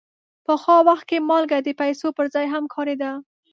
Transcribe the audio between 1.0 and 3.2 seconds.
کې مالګه د پیسو پر ځای هم کارېده.